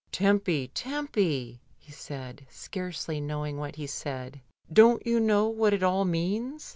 "Tempy, 0.11 0.67
Tempy," 0.69 1.61
he 1.77 1.91
said, 1.91 2.47
scarcely 2.49 3.21
knowing 3.21 3.57
what 3.59 3.75
he 3.75 3.85
said, 3.85 4.41
"don't 4.73 5.05
you 5.05 5.19
know 5.19 5.47
what 5.47 5.75
it 5.75 5.83
all 5.83 6.05
means?" 6.05 6.69